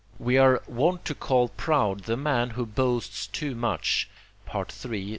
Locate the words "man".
2.17-2.49